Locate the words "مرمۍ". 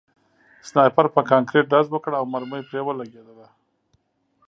2.33-2.61